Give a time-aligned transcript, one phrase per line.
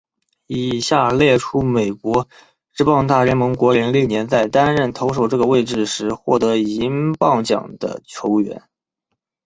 [0.47, 2.27] 以下列出美国
[2.73, 8.63] 职棒大联盟国联历年在担任投手这个位置时获得银棒奖的球员。